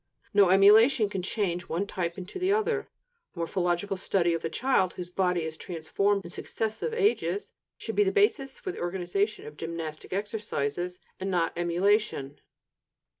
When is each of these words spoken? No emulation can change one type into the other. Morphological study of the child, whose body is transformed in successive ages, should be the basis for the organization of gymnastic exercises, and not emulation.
No 0.33 0.49
emulation 0.49 1.09
can 1.09 1.21
change 1.21 1.69
one 1.69 1.85
type 1.85 2.17
into 2.17 2.39
the 2.39 2.51
other. 2.51 2.89
Morphological 3.35 3.97
study 3.97 4.33
of 4.33 4.41
the 4.41 4.49
child, 4.49 4.93
whose 4.93 5.11
body 5.11 5.43
is 5.43 5.57
transformed 5.57 6.25
in 6.25 6.31
successive 6.31 6.91
ages, 6.91 7.51
should 7.77 7.95
be 7.95 8.03
the 8.03 8.11
basis 8.11 8.57
for 8.57 8.71
the 8.71 8.79
organization 8.81 9.45
of 9.45 9.57
gymnastic 9.57 10.11
exercises, 10.11 10.97
and 11.19 11.29
not 11.29 11.53
emulation. 11.55 12.41